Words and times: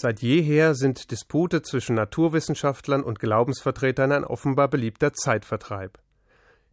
Seit 0.00 0.22
jeher 0.22 0.76
sind 0.76 1.10
Dispute 1.10 1.62
zwischen 1.62 1.96
Naturwissenschaftlern 1.96 3.02
und 3.02 3.18
Glaubensvertretern 3.18 4.12
ein 4.12 4.22
offenbar 4.22 4.68
beliebter 4.68 5.12
Zeitvertreib. 5.12 5.98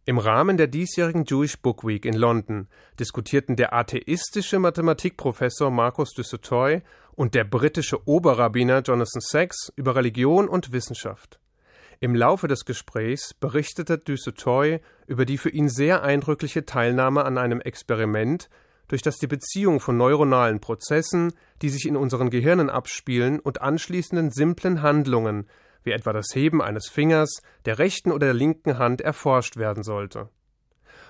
Im 0.04 0.18
Rahmen 0.18 0.56
der 0.56 0.68
diesjährigen 0.68 1.24
Jewish 1.24 1.60
Book 1.60 1.84
Week 1.84 2.04
in 2.04 2.14
London 2.14 2.68
diskutierten 3.00 3.56
der 3.56 3.72
atheistische 3.72 4.60
Mathematikprofessor 4.60 5.72
Markus 5.72 6.12
Dussutoy 6.12 6.82
und 7.16 7.34
der 7.34 7.42
britische 7.42 8.06
Oberrabbiner 8.06 8.82
Jonathan 8.82 9.20
Sachs 9.20 9.72
über 9.74 9.96
Religion 9.96 10.48
und 10.48 10.70
Wissenschaft. 10.70 11.40
Im 11.98 12.14
Laufe 12.14 12.46
des 12.46 12.64
Gesprächs 12.64 13.34
berichtete 13.34 13.98
Dussutoy 13.98 14.78
über 15.08 15.24
die 15.24 15.38
für 15.38 15.50
ihn 15.50 15.68
sehr 15.68 16.04
eindrückliche 16.04 16.64
Teilnahme 16.64 17.24
an 17.24 17.38
einem 17.38 17.60
Experiment, 17.60 18.48
durch 18.88 19.02
das 19.02 19.16
die 19.16 19.26
Beziehung 19.26 19.80
von 19.80 19.96
neuronalen 19.96 20.60
Prozessen, 20.60 21.32
die 21.62 21.68
sich 21.68 21.86
in 21.86 21.96
unseren 21.96 22.30
Gehirnen 22.30 22.70
abspielen, 22.70 23.40
und 23.40 23.60
anschließenden 23.60 24.30
simplen 24.30 24.82
Handlungen, 24.82 25.48
wie 25.82 25.92
etwa 25.92 26.12
das 26.12 26.34
Heben 26.34 26.62
eines 26.62 26.88
Fingers, 26.88 27.42
der 27.64 27.78
rechten 27.78 28.12
oder 28.12 28.26
der 28.26 28.34
linken 28.34 28.78
Hand, 28.78 29.00
erforscht 29.00 29.56
werden 29.56 29.82
sollte. 29.82 30.28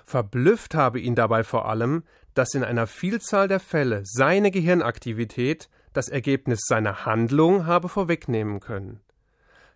Verblüfft 0.05 0.75
habe 0.75 1.01
ihn 1.01 1.15
dabei 1.15 1.43
vor 1.43 1.69
allem, 1.69 2.05
dass 2.35 2.55
in 2.55 2.63
einer 2.63 2.87
Vielzahl 2.87 3.49
der 3.49 3.61
Fälle 3.61 4.03
seine 4.05 4.51
Gehirnaktivität 4.51 5.69
das 5.93 6.09
Ergebnis 6.09 6.61
seiner 6.67 7.07
Handlung 7.07 7.67
habe 7.67 7.89
vorwegnehmen 7.89 8.61
können. 8.61 9.01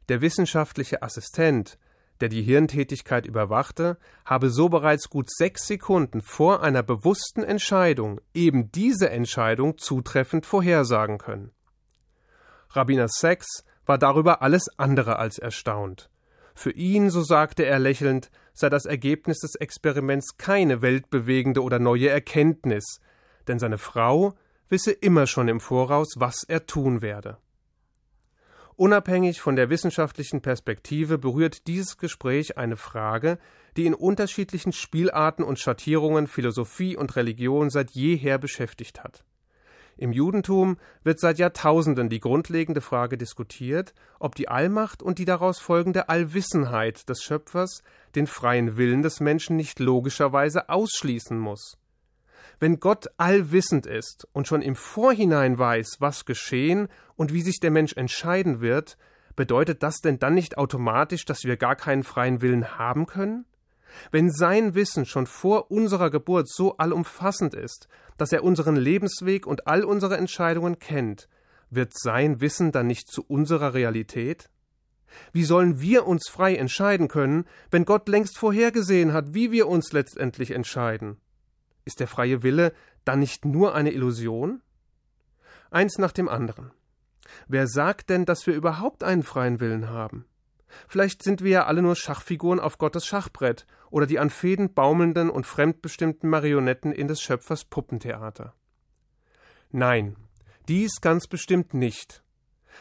Der 0.09 0.21
wissenschaftliche 0.21 1.03
Assistent, 1.03 1.79
der 2.21 2.29
die 2.29 2.43
Hirntätigkeit 2.43 3.27
überwachte, 3.27 3.99
habe 4.25 4.51
so 4.51 4.69
bereits 4.69 5.09
gut 5.09 5.31
sechs 5.31 5.67
Sekunden 5.67 6.21
vor 6.21 6.63
einer 6.63 6.83
bewussten 6.83 7.43
Entscheidung 7.43 8.21
eben 8.35 8.71
diese 8.73 9.11
Entscheidung 9.11 9.79
zutreffend 9.79 10.47
vorhersagen 10.47 11.19
können. 11.19 11.53
Rabbiner 12.71 13.09
Sachs 13.09 13.65
war 13.87 13.99
darüber 13.99 14.43
alles 14.43 14.67
andere 14.77 15.19
als 15.19 15.39
erstaunt. 15.39 16.11
Für 16.55 16.71
ihn, 16.73 17.11
so 17.11 17.23
sagte 17.23 17.65
er 17.65 17.79
lächelnd, 17.79 18.31
sei 18.53 18.69
das 18.69 18.85
Ergebnis 18.85 19.39
des 19.39 19.55
Experiments 19.55 20.37
keine 20.37 20.83
weltbewegende 20.83 21.63
oder 21.63 21.79
neue 21.79 22.09
Erkenntnis, 22.09 23.01
denn 23.49 23.59
seine 23.59 23.79
Frau 23.79 24.35
wisse 24.69 24.93
immer 24.93 25.27
schon 25.27 25.49
im 25.49 25.61
Voraus, 25.61 26.15
was 26.19 26.45
er 26.47 26.67
tun 26.67 27.03
werde. 27.03 27.39
Unabhängig 28.81 29.43
von 29.43 29.57
der 29.57 29.69
wissenschaftlichen 29.69 30.41
Perspektive 30.41 31.19
berührt 31.19 31.67
dieses 31.67 31.99
Gespräch 31.99 32.57
eine 32.57 32.79
Frage, 32.79 33.39
die 33.77 33.85
in 33.85 33.93
unterschiedlichen 33.93 34.73
Spielarten 34.73 35.45
und 35.45 35.59
Schattierungen 35.59 36.27
Philosophie 36.27 36.97
und 36.97 37.15
Religion 37.15 37.69
seit 37.69 37.91
jeher 37.91 38.39
beschäftigt 38.39 39.05
hat. 39.05 39.23
Im 39.99 40.13
Judentum 40.13 40.79
wird 41.05 41.21
seit 41.21 41.39
Jahrtausenden 41.39 42.09
die 42.09 42.21
grundlegende 42.21 42.81
Frage 42.81 43.19
diskutiert, 43.19 43.93
ob 44.19 44.35
die 44.35 44.49
Allmacht 44.49 45.03
und 45.03 45.19
die 45.19 45.27
daraus 45.27 45.59
folgende 45.59 46.09
Allwissenheit 46.09 47.07
des 47.11 47.23
Schöpfers 47.23 47.83
den 48.15 48.27
freien 48.27 48.79
Willen 48.79 49.03
des 49.03 49.21
Menschen 49.21 49.57
nicht 49.57 49.79
logischerweise 49.79 50.71
ausschließen 50.71 51.39
muss. 51.39 51.77
Wenn 52.61 52.79
Gott 52.79 53.07
allwissend 53.17 53.87
ist 53.87 54.29
und 54.35 54.47
schon 54.47 54.61
im 54.61 54.77
Vorhinein 54.77 55.59
weiß, 55.59 55.97
was 55.99 56.27
geschehen 56.27 56.89
und 57.17 57.33
wie 57.33 57.41
sich 57.41 57.59
der 57.59 57.71
Mensch 57.71 57.95
entscheiden 57.95 58.61
wird, 58.61 58.99
bedeutet 59.35 59.83
das 59.83 60.01
denn 60.01 60.19
dann 60.19 60.35
nicht 60.35 60.59
automatisch, 60.59 61.25
dass 61.25 61.45
wir 61.45 61.57
gar 61.57 61.75
keinen 61.75 62.03
freien 62.03 62.43
Willen 62.43 62.79
haben 62.79 63.07
können? 63.07 63.47
Wenn 64.11 64.31
sein 64.31 64.75
Wissen 64.75 65.07
schon 65.07 65.27
vor 65.27 65.71
unserer 65.71 66.11
Geburt 66.11 66.51
so 66.51 66.77
allumfassend 66.77 67.55
ist, 67.55 67.89
dass 68.19 68.31
er 68.31 68.45
unseren 68.45 68.77
Lebensweg 68.77 69.47
und 69.47 69.67
all 69.67 69.83
unsere 69.83 70.19
Entscheidungen 70.19 70.79
kennt, 70.79 71.31
wird 71.71 71.99
sein 71.99 72.43
Wissen 72.43 72.73
dann 72.73 72.87
nicht 72.87 73.09
zu 73.09 73.25
unserer 73.27 73.73
Realität? 73.73 74.51
Wie 75.33 75.45
sollen 75.45 75.81
wir 75.81 76.07
uns 76.07 76.29
frei 76.29 76.57
entscheiden 76.57 77.09
können, 77.09 77.47
wenn 77.71 77.87
Gott 77.87 78.07
längst 78.07 78.37
vorhergesehen 78.37 79.15
hat, 79.15 79.33
wie 79.33 79.51
wir 79.51 79.67
uns 79.67 79.93
letztendlich 79.93 80.51
entscheiden? 80.51 81.17
Ist 81.85 82.01
der 82.01 82.09
freie 82.09 82.43
Wille 82.43 82.73
dann 83.05 83.21
nicht 83.21 83.45
nur 83.45 83.75
eine 83.75 83.93
Illusion? 83.93 84.63
Eins 85.71 85.99
nach 85.99 86.13
dem 86.13 86.29
anderen. 86.29 86.73
Wer 87.49 87.67
sagt 87.67 88.11
denn, 88.11 88.25
dass 88.25 88.47
wir 88.47 88.55
überhaupt 88.55 89.05
einen 89.05 89.23
freien 89.23 89.61
Willen 89.61 89.89
haben? 89.89 90.27
Vielleicht 90.89 91.23
sind 91.23 91.43
wir 91.43 91.51
ja 91.51 91.67
alle 91.67 91.83
nur 91.83 91.97
Schachfiguren 91.97 92.61
auf 92.61 92.79
Gottes 92.79 93.07
Schachbrett 93.07 93.67
oder 93.91 94.07
die 94.07 94.19
an 94.19 94.31
Fäden 94.31 94.73
baumelnden 94.73 95.31
und 95.31 95.47
fremdbestimmten 95.47 96.29
Marionetten 96.31 96.93
in 96.93 97.09
des 97.09 97.21
Schöpfers 97.21 97.65
Puppentheater. 97.65 98.55
Nein, 99.71 100.17
dies 100.69 101.01
ganz 101.01 101.27
bestimmt 101.27 101.75
nicht. 101.75 102.23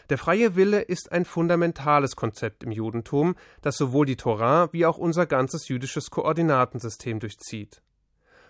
Der 0.10 0.18
freie 0.18 0.56
Wille 0.56 0.81
ist 0.81 1.12
ein 1.12 1.26
fundamentales 1.26 2.16
Konzept 2.16 2.64
im 2.64 2.72
Judentum, 2.72 3.36
das 3.62 3.78
sowohl 3.78 4.06
die 4.06 4.16
Torah 4.16 4.72
wie 4.72 4.86
auch 4.86 4.98
unser 4.98 5.26
ganzes 5.26 5.68
jüdisches 5.68 6.10
Koordinatensystem 6.10 7.20
durchzieht. 7.20 7.81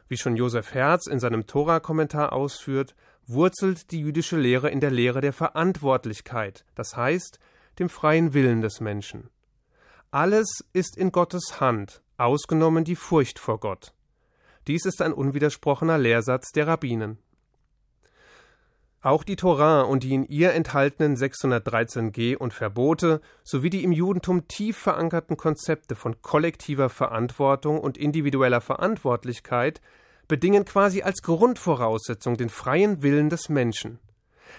Wie 0.09 0.17
schon 0.17 0.35
Josef 0.35 0.73
Herz 0.73 1.05
in 1.05 1.19
seinem 1.19 1.45
Tora-Kommentar 1.45 2.33
ausführt, 2.33 2.95
wurzelt 3.27 3.91
die 3.91 3.99
jüdische 3.99 4.37
Lehre 4.37 4.69
in 4.69 4.79
der 4.79 4.89
Lehre 4.89 5.21
der 5.21 5.33
Verantwortlichkeit, 5.33 6.65
das 6.73 6.97
heißt, 6.97 7.39
dem 7.77 7.89
freien 7.89 8.33
Willen 8.33 8.61
des 8.61 8.81
Menschen. 8.81 9.29
Alles 10.09 10.65
ist 10.73 10.97
in 10.97 11.11
Gottes 11.11 11.61
Hand, 11.61 12.01
ausgenommen 12.17 12.83
die 12.83 12.95
Furcht 12.95 13.37
vor 13.37 13.59
Gott. 13.59 13.93
Dies 14.65 14.85
ist 14.85 15.03
ein 15.03 15.13
unwidersprochener 15.13 15.99
Lehrsatz 15.99 16.51
der 16.51 16.65
Rabbinen. 16.65 17.19
Auch 19.01 19.23
die 19.23 19.37
Torah 19.37 19.83
und 19.83 20.03
die 20.03 20.13
in 20.13 20.25
ihr 20.25 20.51
enthaltenen 20.51 21.15
613g 21.15 22.35
und 22.35 22.53
Verbote 22.53 23.21
sowie 23.45 23.69
die 23.69 23.85
im 23.85 23.93
Judentum 23.93 24.49
tief 24.49 24.77
verankerten 24.77 25.37
Konzepte 25.37 25.95
von 25.95 26.21
kollektiver 26.21 26.89
Verantwortung 26.89 27.79
und 27.79 27.97
individueller 27.97 28.59
Verantwortlichkeit 28.59 29.79
bedingen 30.27 30.65
quasi 30.65 31.01
als 31.01 31.21
Grundvoraussetzung 31.21 32.35
den 32.35 32.49
freien 32.49 33.01
Willen 33.01 33.29
des 33.29 33.47
Menschen. 33.47 33.99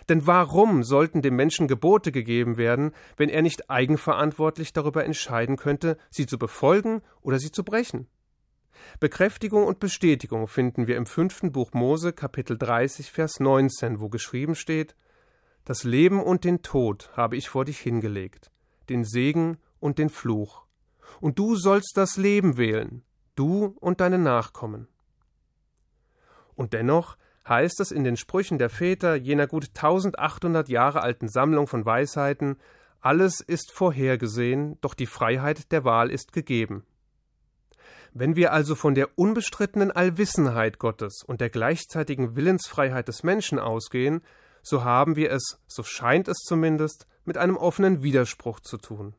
Denn 0.09 0.27
warum 0.27 0.85
sollten 0.85 1.21
dem 1.21 1.37
Menschen 1.37 1.69
Gebote 1.69 2.11
gegeben 2.11 2.57
werden, 2.57 2.93
wenn 3.19 3.29
er 3.29 3.43
nicht 3.43 3.69
eigenverantwortlich 3.69 4.73
darüber 4.73 5.05
entscheiden 5.05 5.57
könnte, 5.57 5.99
sie 6.09 6.25
zu 6.25 6.39
befolgen 6.39 7.03
oder 7.21 7.39
sie 7.39 7.53
zu 7.53 7.63
brechen? 7.63 8.07
Bekräftigung 8.99 9.65
und 9.65 9.79
Bestätigung 9.79 10.49
finden 10.49 10.87
wir 10.87 10.97
im 10.97 11.07
fünften 11.07 11.53
Buch 11.53 11.73
Mose 11.73 12.13
Kapitel 12.13 12.59
30 12.59 13.13
Vers 13.13 13.39
19, 13.39 14.01
wo 14.01 14.09
geschrieben 14.09 14.55
steht 14.55 14.97
Das 15.65 15.85
Leben 15.85 16.23
und 16.23 16.45
den 16.45 16.63
Tod 16.63 17.11
habe 17.17 17.37
ich 17.37 17.49
vor 17.49 17.65
dich 17.65 17.79
hingelegt, 17.79 18.51
den 18.89 19.05
Segen 19.05 19.59
und 19.79 19.99
den 19.99 20.11
Fluch. 20.11 20.65
Und 21.21 21.39
du 21.39 21.55
sollst 21.55 21.93
das 21.97 22.17
Leben 22.17 22.57
wählen, 22.57 23.03
du 23.37 23.77
und 23.81 24.01
deine 24.01 24.19
Nachkommen. 24.19 24.89
Und 26.57 26.73
dennoch 26.73 27.17
heißt 27.49 27.81
es 27.81 27.93
in 27.93 28.05
den 28.05 28.17
Sprüchen 28.17 28.59
der 28.59 28.71
Väter 28.71 29.15
jener 29.15 29.47
gut 29.47 29.69
1800 29.69 30.69
Jahre 30.69 31.03
alten 31.03 31.29
Sammlung 31.29 31.67
von 31.67 31.85
Weisheiten, 31.85 32.57
alles 33.01 33.41
ist 33.41 33.73
vorhergesehen, 33.73 34.79
doch 34.83 34.95
die 34.95 35.07
Freiheit 35.07 35.73
der 35.73 35.85
Wahl 35.85 36.11
ist 36.11 36.33
gegeben. 36.33 36.85
Wenn 38.13 38.35
wir 38.35 38.53
also 38.53 38.75
von 38.75 38.95
der 38.95 39.17
unbestrittenen 39.17 39.93
Allwissenheit 39.93 40.79
Gottes 40.79 41.23
und 41.25 41.41
der 41.41 41.49
gleichzeitigen 41.49 42.35
Willensfreiheit 42.35 43.07
des 43.07 43.23
Menschen 43.23 43.59
ausgehen, 43.59 44.23
so 44.63 44.85
haben 44.85 45.15
wir 45.15 45.31
es, 45.31 45.61
so 45.69 45.83
scheint 45.83 46.27
es 46.27 46.39
zumindest, 46.39 47.07
mit 47.25 47.39
einem 47.39 47.57
offenen 47.57 48.03
Widerspruch 48.03 48.61
zu 48.61 48.79
tun. 48.79 49.15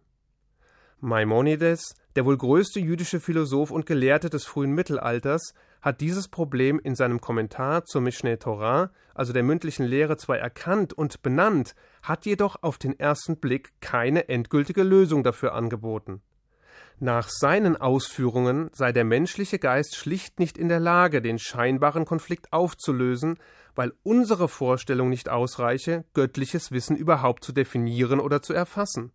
Maimonides, 1.00 1.96
der 2.16 2.26
wohl 2.26 2.38
größte 2.38 2.80
jüdische 2.80 3.20
Philosoph 3.20 3.72
und 3.72 3.86
Gelehrte 3.86 4.30
des 4.30 4.46
frühen 4.46 4.72
Mittelalters, 4.74 5.54
hat 5.82 6.02
dieses 6.02 6.28
Problem 6.28 6.80
in 6.80 6.94
seinem 6.96 7.22
Kommentar 7.22 7.86
zur 7.86 8.02
Mishneh 8.02 8.38
Torah, 8.38 8.92
also 9.16 9.34
der 9.34 9.44
mündlichen 9.44 9.86
Lehre, 9.86 10.18
zwar 10.18 10.38
erkannt 10.38 10.94
und 10.94 11.24
benannt, 11.24 11.76
hat 12.04 12.26
jedoch 12.26 12.62
auf 12.62 12.78
den 12.78 13.00
ersten 13.00 13.38
Blick 13.38 13.72
keine 13.82 14.30
endgültige 14.30 14.84
Lösung 14.84 15.24
dafür 15.24 15.54
angeboten. 15.54 16.22
Nach 17.04 17.30
seinen 17.30 17.78
Ausführungen 17.78 18.70
sei 18.74 18.92
der 18.92 19.04
menschliche 19.04 19.58
Geist 19.58 19.96
schlicht 19.96 20.40
nicht 20.40 20.56
in 20.56 20.70
der 20.70 20.80
Lage, 20.80 21.24
den 21.24 21.40
scheinbaren 21.40 22.06
Konflikt 22.06 22.54
aufzulösen, 22.54 23.40
weil 23.74 23.94
unsere 24.04 24.48
Vorstellung 24.48 25.10
nicht 25.10 25.28
ausreiche, 25.28 26.06
göttliches 26.14 26.72
Wissen 26.72 26.96
überhaupt 26.96 27.44
zu 27.44 27.54
definieren 27.54 28.20
oder 28.20 28.44
zu 28.44 28.54
erfassen. 28.54 29.14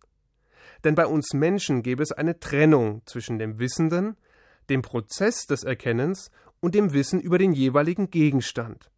Denn 0.83 0.95
bei 0.95 1.05
uns 1.05 1.31
Menschen 1.33 1.81
gäbe 1.81 2.03
es 2.03 2.11
eine 2.11 2.41
Trennung 2.41 3.03
zwischen 3.05 3.39
dem 3.39 3.57
Wissenden, 3.57 4.17
dem 4.69 4.81
Prozess 4.81 5.45
des 5.45 5.63
Erkennens 5.63 6.29
und 6.59 6.75
dem 6.75 6.91
Wissen 6.91 7.21
über 7.21 7.37
den 7.37 7.53
jeweiligen 7.53 8.09
Gegenstand. 8.09 8.91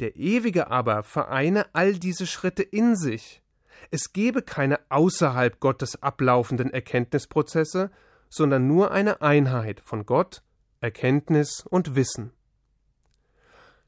Der 0.00 0.14
Ewige 0.14 0.70
aber 0.70 1.04
vereine 1.04 1.64
all 1.72 1.94
diese 1.94 2.26
Schritte 2.26 2.62
in 2.62 2.96
sich. 2.96 3.42
Es 3.90 4.12
gebe 4.12 4.42
keine 4.42 4.78
außerhalb 4.90 5.58
Gottes 5.58 6.02
ablaufenden 6.02 6.70
Erkenntnisprozesse, 6.70 7.90
sondern 8.28 8.66
nur 8.66 8.90
eine 8.90 9.22
Einheit 9.22 9.80
von 9.80 10.06
Gott, 10.06 10.42
Erkenntnis 10.80 11.64
und 11.68 11.94
Wissen. 11.96 12.32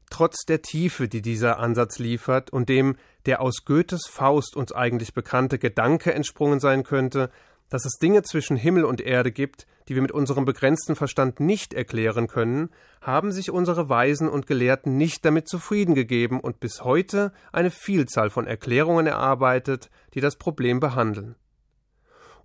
trotz 0.09 0.43
der 0.45 0.63
Tiefe, 0.63 1.07
die 1.07 1.21
dieser 1.21 1.59
Ansatz 1.59 1.99
liefert 1.99 2.49
und 2.49 2.67
dem 2.67 2.95
der 3.27 3.41
aus 3.41 3.63
Goethes 3.63 4.07
Faust 4.07 4.55
uns 4.55 4.71
eigentlich 4.71 5.13
bekannte 5.13 5.59
Gedanke 5.59 6.13
entsprungen 6.13 6.59
sein 6.59 6.83
könnte, 6.83 7.29
dass 7.69 7.85
es 7.85 7.99
Dinge 8.01 8.23
zwischen 8.23 8.57
Himmel 8.57 8.83
und 8.83 9.01
Erde 9.01 9.31
gibt, 9.31 9.67
die 9.87 9.95
wir 9.95 10.01
mit 10.01 10.11
unserem 10.11 10.45
begrenzten 10.45 10.95
Verstand 10.95 11.39
nicht 11.39 11.73
erklären 11.73 12.27
können, 12.27 12.69
haben 13.01 13.31
sich 13.31 13.51
unsere 13.51 13.89
Weisen 13.89 14.27
und 14.27 14.47
Gelehrten 14.47 14.97
nicht 14.97 15.23
damit 15.25 15.47
zufrieden 15.47 15.95
gegeben 15.95 16.39
und 16.39 16.59
bis 16.59 16.83
heute 16.83 17.31
eine 17.51 17.71
Vielzahl 17.71 18.29
von 18.29 18.47
Erklärungen 18.47 19.07
erarbeitet, 19.07 19.89
die 20.13 20.21
das 20.21 20.35
Problem 20.35 20.79
behandeln. 20.79 21.35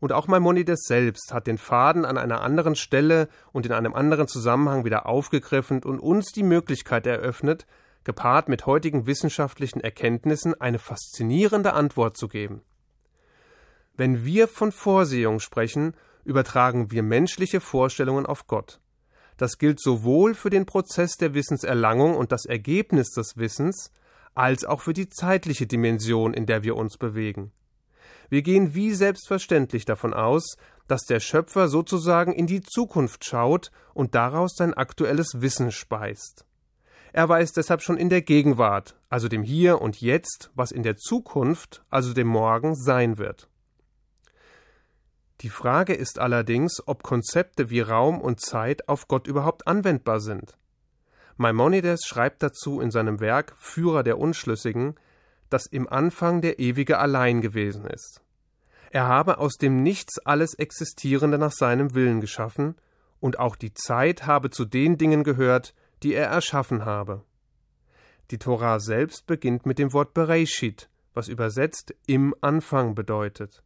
Und 0.05 0.13
auch 0.13 0.29
Maimonides 0.29 0.83
selbst 0.83 1.33
hat 1.33 1.47
den 1.47 1.57
Faden 1.57 2.05
an 2.05 2.19
einer 2.19 2.43
anderen 2.43 2.77
Stelle 2.77 3.27
und 3.53 3.65
in 3.65 3.73
einem 3.73 3.95
anderen 3.95 4.29
Zusammenhang 4.29 4.85
wieder 4.85 5.07
aufgegriffen 5.07 5.83
und 5.83 5.99
uns 5.99 6.27
die 6.27 6.43
Möglichkeit 6.43 7.07
eröffnet, 7.07 7.67
gepaart 8.05 8.51
mit 8.51 8.67
heutigen 8.67 9.07
wissenschaftlichen 9.07 9.81
Erkenntnissen 9.81 10.61
eine 10.61 10.79
faszinierende 10.79 11.73
Antwort 11.73 12.19
zu 12.19 12.29
geben. 12.29 12.61
Wenn 13.97 14.27
wir 14.27 14.47
von 14.47 14.73
Vorsehung 14.73 15.41
sprechen, 15.41 15.95
übertragen 16.23 16.91
wir 16.91 17.03
menschliche 17.03 17.61
Vorstellungen 17.61 18.27
auf 18.27 18.47
Gott. 18.47 18.81
Das 19.39 19.57
gilt 19.57 19.81
sowohl 19.81 20.35
für 20.35 20.51
den 20.51 20.67
Prozess 20.67 21.17
der 21.17 21.33
Wissenserlangung 21.33 22.15
und 22.15 22.31
das 22.31 22.45
Ergebnis 22.45 23.09
des 23.13 23.39
Wissens, 23.39 23.91
als 24.35 24.67
auch 24.67 24.83
für 24.83 24.93
die 24.93 25.09
zeitliche 25.09 25.67
Dimension, 25.67 26.35
in 26.35 26.45
der 26.45 26.63
wir 26.63 26.77
uns 26.77 26.99
bewegen. 26.99 27.53
Wir 28.35 28.43
gehen 28.43 28.75
wie 28.75 28.93
selbstverständlich 28.93 29.85
davon 29.85 30.13
aus, 30.13 30.57
dass 30.89 31.03
der 31.03 31.21
Schöpfer 31.21 31.69
sozusagen 31.69 32.33
in 32.33 32.49
die 32.49 32.63
Zukunft 32.63 33.25
schaut 33.25 33.71
und 33.93 34.17
daraus 34.17 34.57
sein 34.57 34.75
aktuelles 34.75 35.41
Wissen 35.41 35.71
speist. 35.71 36.45
Er 37.13 37.29
weiß 37.29 37.53
deshalb 37.53 37.81
schon 37.81 37.97
in 37.97 38.09
der 38.09 38.23
Gegenwart, 38.23 38.99
also 39.09 39.29
dem 39.29 39.45
Hier 39.45 39.81
und 39.81 40.01
Jetzt, 40.01 40.51
was 40.57 40.73
in 40.73 40.83
der 40.83 40.97
Zukunft, 40.97 41.85
also 41.91 42.13
dem 42.13 42.27
Morgen, 42.27 42.75
sein 42.75 43.19
wird. 43.19 43.49
Die 45.43 45.49
Frage 45.49 45.95
ist 45.95 46.19
allerdings, 46.19 46.83
ob 46.89 47.05
Konzepte 47.05 47.71
wie 47.71 47.83
Raum 47.83 48.21
und 48.21 48.41
Zeit 48.41 48.89
auf 48.89 49.07
Gott 49.07 49.29
überhaupt 49.29 49.69
anwendbar 49.69 50.19
sind. 50.19 50.59
Maimonides 51.37 52.05
schreibt 52.05 52.43
dazu 52.43 52.81
in 52.81 52.91
seinem 52.91 53.21
Werk 53.21 53.55
Führer 53.59 54.03
der 54.03 54.19
Unschlüssigen, 54.19 54.97
dass 55.51 55.67
im 55.67 55.89
Anfang 55.89 56.41
der 56.41 56.59
Ewige 56.59 56.99
allein 56.99 57.41
gewesen 57.41 57.87
ist. 57.87 58.24
Er 58.95 59.09
habe 59.09 59.39
aus 59.39 59.57
dem 59.57 59.83
Nichts 59.83 60.25
alles 60.25 60.55
Existierende 60.55 61.37
nach 61.37 61.51
seinem 61.51 61.95
Willen 61.95 62.21
geschaffen, 62.21 62.77
und 63.19 63.41
auch 63.41 63.57
die 63.57 63.75
Zeit 63.75 64.25
habe 64.25 64.51
zu 64.51 64.65
den 64.65 64.99
Dingen 64.99 65.25
gehört, 65.25 65.75
die 66.05 66.15
er 66.15 66.29
erschaffen 66.29 66.85
habe. 66.85 67.25
Die 68.31 68.39
Tora 68.39 68.79
selbst 68.79 69.27
beginnt 69.27 69.67
mit 69.67 69.81
dem 69.81 69.93
Wort 69.93 70.15
Bereshit, 70.15 70.89
was 71.13 71.27
übersetzt 71.27 71.93
im 72.07 72.37
Anfang 72.41 72.95
bedeutet. 72.95 73.65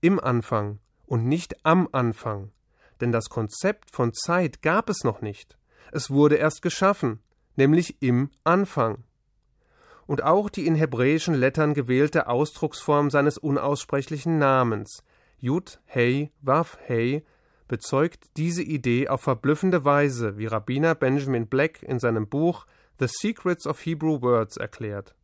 Im 0.00 0.20
Anfang 0.20 0.78
und 1.04 1.26
nicht 1.26 1.66
am 1.66 1.88
Anfang, 1.90 2.52
denn 3.00 3.10
das 3.10 3.28
Konzept 3.28 3.90
von 3.90 4.12
Zeit 4.12 4.62
gab 4.62 4.88
es 4.88 5.02
noch 5.02 5.20
nicht. 5.20 5.58
Es 5.90 6.10
wurde 6.10 6.36
erst 6.36 6.62
geschaffen, 6.62 7.18
nämlich 7.56 8.00
im 8.02 8.30
Anfang 8.44 9.02
und 10.10 10.24
auch 10.24 10.50
die 10.50 10.66
in 10.66 10.74
hebräischen 10.74 11.36
Lettern 11.36 11.72
gewählte 11.72 12.26
Ausdrucksform 12.26 13.10
seines 13.10 13.38
unaussprechlichen 13.38 14.38
Namens, 14.38 15.04
Yud 15.38 15.80
Hey 15.84 16.32
Wav 16.40 16.78
Hey, 16.84 17.24
bezeugt 17.68 18.28
diese 18.36 18.64
Idee 18.64 19.06
auf 19.06 19.20
verblüffende 19.20 19.84
Weise, 19.84 20.36
wie 20.36 20.46
Rabbiner 20.46 20.96
Benjamin 20.96 21.46
Black 21.46 21.84
in 21.84 22.00
seinem 22.00 22.28
Buch 22.28 22.66
The 22.98 23.06
Secrets 23.06 23.68
of 23.68 23.86
Hebrew 23.86 24.20
Words 24.20 24.56
erklärt. 24.56 25.14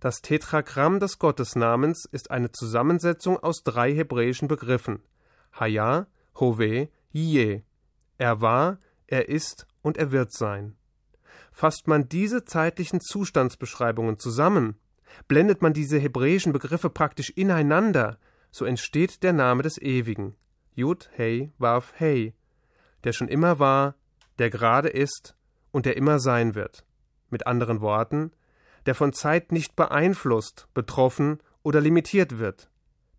Das 0.00 0.22
Tetragramm 0.22 0.98
des 0.98 1.18
Gottesnamens 1.18 2.08
ist 2.10 2.30
eine 2.30 2.50
Zusammensetzung 2.52 3.36
aus 3.36 3.62
drei 3.64 3.94
hebräischen 3.94 4.48
Begriffen: 4.48 5.02
Haya, 5.52 6.06
Hove, 6.36 6.88
Yeh. 7.12 7.64
Er 8.16 8.40
war, 8.40 8.78
er 9.06 9.28
ist 9.28 9.66
und 9.82 9.98
er 9.98 10.10
wird 10.10 10.32
sein. 10.32 10.74
Fasst 11.60 11.88
man 11.88 12.08
diese 12.08 12.46
zeitlichen 12.46 13.02
Zustandsbeschreibungen 13.02 14.18
zusammen, 14.18 14.76
blendet 15.28 15.60
man 15.60 15.74
diese 15.74 15.98
hebräischen 15.98 16.54
Begriffe 16.54 16.88
praktisch 16.88 17.28
ineinander, 17.28 18.18
so 18.50 18.64
entsteht 18.64 19.22
der 19.22 19.34
Name 19.34 19.62
des 19.62 19.76
Ewigen, 19.76 20.36
Jud 20.72 21.10
Hey 21.12 21.52
Wav 21.58 21.92
Hey, 21.96 22.32
der 23.04 23.12
schon 23.12 23.28
immer 23.28 23.58
war, 23.58 23.94
der 24.38 24.48
gerade 24.48 24.88
ist 24.88 25.36
und 25.70 25.84
der 25.84 25.98
immer 25.98 26.18
sein 26.18 26.54
wird. 26.54 26.86
Mit 27.28 27.46
anderen 27.46 27.82
Worten, 27.82 28.32
der 28.86 28.94
von 28.94 29.12
Zeit 29.12 29.52
nicht 29.52 29.76
beeinflusst, 29.76 30.66
betroffen 30.72 31.42
oder 31.62 31.82
limitiert 31.82 32.38
wird, 32.38 32.70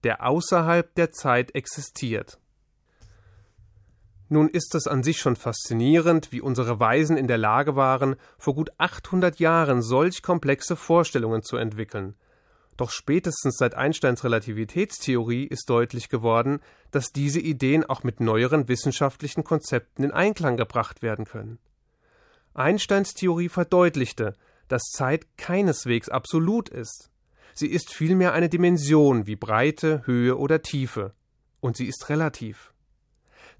der 0.03 0.25
außerhalb 0.25 0.95
der 0.95 1.11
Zeit 1.11 1.53
existiert. 1.53 2.40
Nun 4.33 4.47
ist 4.47 4.75
es 4.75 4.87
an 4.87 5.03
sich 5.03 5.17
schon 5.17 5.35
faszinierend, 5.35 6.31
wie 6.31 6.39
unsere 6.39 6.79
Weisen 6.79 7.17
in 7.17 7.27
der 7.27 7.37
Lage 7.37 7.75
waren, 7.75 8.15
vor 8.37 8.55
gut 8.55 8.69
800 8.77 9.39
Jahren 9.41 9.81
solch 9.81 10.23
komplexe 10.23 10.77
Vorstellungen 10.77 11.43
zu 11.43 11.57
entwickeln. 11.57 12.15
Doch 12.77 12.91
spätestens 12.91 13.57
seit 13.57 13.75
Einsteins 13.75 14.23
Relativitätstheorie 14.23 15.43
ist 15.43 15.69
deutlich 15.69 16.07
geworden, 16.07 16.61
dass 16.91 17.11
diese 17.11 17.41
Ideen 17.41 17.83
auch 17.83 18.05
mit 18.05 18.21
neueren 18.21 18.69
wissenschaftlichen 18.69 19.43
Konzepten 19.43 20.05
in 20.05 20.11
Einklang 20.11 20.55
gebracht 20.55 21.01
werden 21.01 21.25
können. 21.25 21.59
Einsteins 22.53 23.13
Theorie 23.13 23.49
verdeutlichte, 23.49 24.37
dass 24.69 24.83
Zeit 24.93 25.27
keineswegs 25.35 26.07
absolut 26.07 26.69
ist. 26.69 27.11
Sie 27.53 27.67
ist 27.67 27.93
vielmehr 27.93 28.31
eine 28.31 28.47
Dimension 28.47 29.27
wie 29.27 29.35
Breite, 29.35 30.03
Höhe 30.05 30.37
oder 30.37 30.61
Tiefe. 30.61 31.13
Und 31.59 31.75
sie 31.75 31.87
ist 31.87 32.07
relativ. 32.07 32.71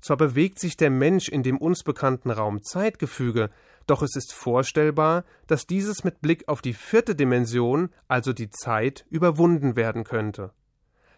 Zwar 0.01 0.17
bewegt 0.17 0.59
sich 0.59 0.77
der 0.77 0.89
Mensch 0.89 1.29
in 1.29 1.43
dem 1.43 1.57
uns 1.57 1.83
bekannten 1.83 2.31
Raum 2.31 2.63
Zeitgefüge, 2.63 3.51
doch 3.87 4.01
es 4.01 4.15
ist 4.15 4.33
vorstellbar, 4.33 5.23
dass 5.47 5.67
dieses 5.67 6.03
mit 6.03 6.21
Blick 6.21 6.47
auf 6.47 6.61
die 6.61 6.73
vierte 6.73 7.15
Dimension, 7.15 7.89
also 8.07 8.33
die 8.33 8.49
Zeit, 8.49 9.05
überwunden 9.09 9.75
werden 9.75 10.03
könnte. 10.03 10.53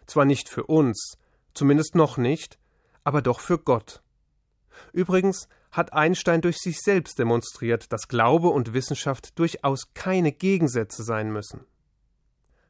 Zwar 0.06 0.24
nicht 0.24 0.48
für 0.48 0.64
uns, 0.64 1.16
zumindest 1.54 1.94
noch 1.94 2.16
nicht, 2.16 2.58
aber 3.04 3.22
doch 3.22 3.40
für 3.40 3.58
Gott. 3.58 4.02
Übrigens 4.92 5.48
hat 5.70 5.92
Einstein 5.92 6.40
durch 6.40 6.58
sich 6.58 6.80
selbst 6.80 7.18
demonstriert, 7.18 7.92
dass 7.92 8.08
Glaube 8.08 8.48
und 8.48 8.74
Wissenschaft 8.74 9.38
durchaus 9.38 9.92
keine 9.94 10.32
Gegensätze 10.32 11.02
sein 11.04 11.32
müssen. 11.32 11.64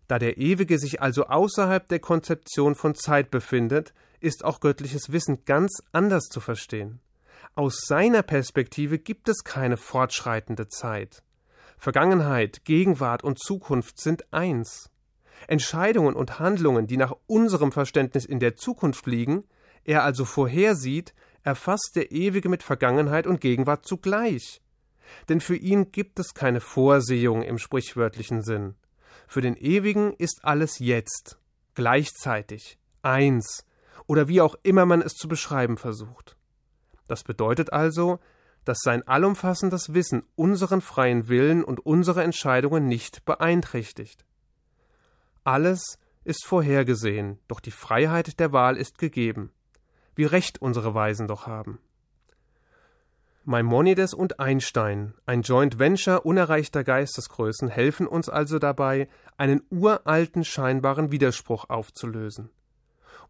Da 0.07 0.19
der 0.19 0.37
Ewige 0.39 0.79
sich 0.79 1.01
also 1.01 1.27
außerhalb 1.27 1.89
der 1.89 1.99
Konzeption 1.99 2.75
von 2.75 2.95
Zeit 2.95 3.31
befindet, 3.31 3.95
ist 4.21 4.45
auch 4.45 4.61
göttliches 4.61 5.13
Wissen 5.13 5.45
ganz 5.45 5.83
anders 5.93 6.25
zu 6.25 6.41
verstehen. 6.41 7.01
Aus 7.55 7.83
seiner 7.87 8.23
Perspektive 8.23 8.99
gibt 8.99 9.29
es 9.29 9.45
keine 9.45 9.77
fortschreitende 9.77 10.69
Zeit. 10.69 11.23
Vergangenheit, 11.79 12.65
Gegenwart 12.65 13.23
und 13.23 13.39
Zukunft 13.39 14.01
sind 14.01 14.33
eins. 14.33 14.91
Entscheidungen 15.47 16.15
und 16.15 16.39
Handlungen, 16.39 16.87
die 16.87 16.97
nach 16.97 17.15
unserem 17.27 17.73
Verständnis 17.73 18.25
in 18.25 18.41
der 18.41 18.57
Zukunft 18.57 19.07
liegen, 19.07 19.45
er 19.85 20.03
also 20.03 20.25
vorhersieht, 20.25 21.15
erfasst 21.43 21.93
der 21.95 22.11
Ewige 22.11 22.49
mit 22.49 22.63
Vergangenheit 22.63 23.27
und 23.27 23.41
Gegenwart 23.41 23.87
zugleich. 23.87 24.63
Denn 25.29 25.41
für 25.41 25.57
ihn 25.57 25.93
gibt 25.93 26.19
es 26.19 26.35
keine 26.35 26.61
Vorsehung 26.61 27.43
im 27.43 27.59
sprichwörtlichen 27.59 28.43
Sinn. 28.43 28.75
Für 29.27 29.41
den 29.41 29.57
Ewigen 29.57 30.15
ist 30.15 30.45
alles 30.45 30.79
jetzt, 30.79 31.39
gleichzeitig, 31.75 32.79
eins, 33.03 33.65
oder 34.07 34.29
wie 34.29 34.41
auch 34.41 34.55
immer 34.63 34.87
man 34.87 35.03
es 35.03 35.15
zu 35.15 35.29
beschreiben 35.29 35.77
versucht. 35.77 36.37
Das 37.07 37.25
bedeutet 37.25 37.73
also, 37.73 38.19
dass 38.65 38.79
sein 38.83 39.07
allumfassendes 39.07 39.93
Wissen 39.93 40.25
unseren 40.37 40.81
freien 40.81 41.29
Willen 41.29 41.65
und 41.65 41.85
unsere 41.85 42.23
Entscheidungen 42.23 42.87
nicht 42.87 43.25
beeinträchtigt. 43.25 44.25
Alles 45.43 45.99
ist 46.25 46.47
vorhergesehen, 46.47 47.39
doch 47.49 47.61
die 47.61 47.71
Freiheit 47.71 48.41
der 48.41 48.53
Wahl 48.53 48.77
ist 48.77 48.99
gegeben. 48.99 49.53
Wie 50.15 50.25
recht 50.25 50.63
unsere 50.63 50.95
Weisen 50.95 51.27
doch 51.27 51.47
haben. 51.47 51.79
Maimonides 53.47 54.15
und 54.15 54.41
Einstein, 54.41 55.15
ein 55.27 55.43
Joint 55.43 55.79
Venture 55.79 56.25
unerreichter 56.25 56.83
Geistesgrößen, 56.83 57.69
helfen 57.69 58.07
uns 58.07 58.29
also 58.29 58.59
dabei, 58.59 59.09
einen 59.37 59.63
uralten 59.71 60.45
scheinbaren 60.45 61.13
Widerspruch 61.13 61.69
aufzulösen. 61.69 62.51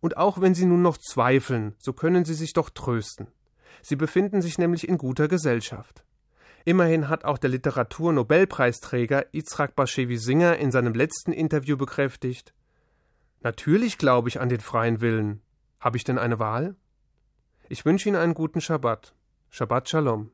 Und 0.01 0.17
auch 0.17 0.41
wenn 0.41 0.55
Sie 0.55 0.67
nun 0.67 0.83
noch 0.83 0.99
zweifeln, 0.99 1.75
so 1.79 1.93
können 1.93 2.25
Sie 2.25 2.35
sich 2.35 2.53
doch 2.53 2.71
trösten. 2.71 3.27
Sie 3.83 3.97
befinden 3.97 4.41
sich 4.41 4.57
nämlich 4.57 4.89
in 4.89 4.99
guter 4.99 5.27
Gesellschaft. 5.27 6.05
Immerhin 6.65 7.09
hat 7.09 7.25
auch 7.25 7.39
der 7.39 7.51
Literaturnobelpreisträger 7.51 9.27
Yitzhak 9.33 9.75
Bashevi 9.75 10.17
Singer 10.17 10.57
in 10.57 10.71
seinem 10.71 10.95
letzten 10.95 11.33
Interview 11.33 11.77
bekräftigt: 11.77 12.55
Natürlich 13.43 13.99
glaube 13.99 14.29
ich 14.29 14.41
an 14.41 14.49
den 14.49 14.61
freien 14.61 15.01
Willen. 15.01 15.43
Habe 15.81 15.97
ich 15.97 16.05
denn 16.05 16.19
eine 16.19 16.39
Wahl? 16.39 16.77
Ich 17.69 17.85
wünsche 17.85 18.09
Ihnen 18.09 18.17
einen 18.17 18.35
guten 18.35 18.61
Schabbat. 18.61 19.15
Shabbat 19.57 19.87
Shalom. 19.87 20.23